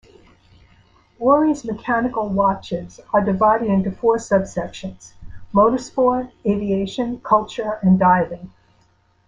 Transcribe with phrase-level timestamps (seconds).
[1.19, 5.13] Oris' mechanical watches are divided into four subsections:
[5.53, 8.51] Motor Sport, Aviation, Culture and Diving.